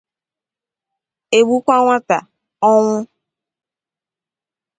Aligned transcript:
egbukwa 1.37 1.75
nwata? 1.83 2.17
Ọnwụ 2.69 2.95